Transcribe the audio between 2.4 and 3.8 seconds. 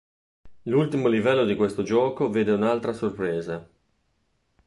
un'altra sorpresa.